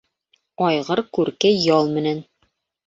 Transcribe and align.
Айғыр 0.69 1.03
күрке 1.19 1.55
ял 1.69 1.95
менән. 1.99 2.29